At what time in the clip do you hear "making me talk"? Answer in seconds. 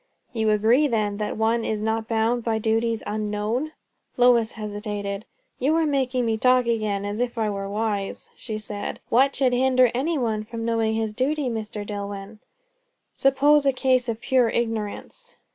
5.85-6.65